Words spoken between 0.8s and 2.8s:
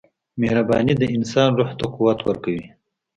د انسان روح ته قوت ورکوي.